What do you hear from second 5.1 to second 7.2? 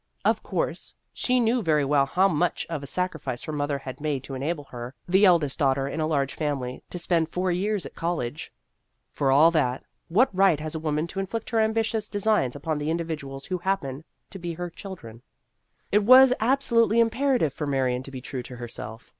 eld est daughter in a large family, to